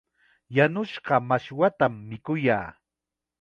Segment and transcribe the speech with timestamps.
[0.55, 2.67] Yanushqa mashwatam mikuyaa.